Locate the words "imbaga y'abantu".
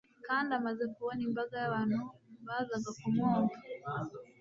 1.27-1.99